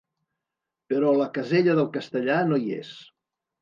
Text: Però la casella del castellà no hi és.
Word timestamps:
Però 0.93 1.13
la 1.21 1.29
casella 1.37 1.79
del 1.83 1.93
castellà 2.01 2.43
no 2.53 2.63
hi 2.67 2.77
és. 2.83 2.95